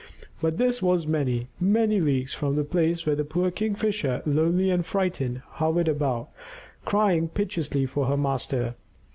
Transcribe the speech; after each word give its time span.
But 0.41 0.57
this 0.57 0.81
was 0.81 1.05
many, 1.05 1.47
many 1.59 1.99
leagues 1.99 2.33
from 2.33 2.55
the 2.55 2.63
place 2.63 3.05
where 3.05 3.15
the 3.15 3.23
poor 3.23 3.51
Kingfisher, 3.51 4.23
lonely 4.25 4.71
and 4.71 4.83
frightened, 4.83 5.43
hovered 5.61 5.87
about, 5.87 6.29
crying 6.85 7.27
piteously 7.27 7.85
for 7.85 8.07
her 8.07 8.17
master. 8.17 8.73